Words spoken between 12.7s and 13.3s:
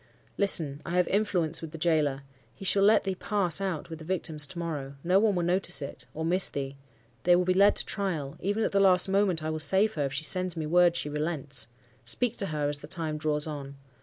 the time